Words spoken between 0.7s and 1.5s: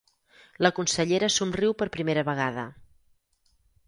consellera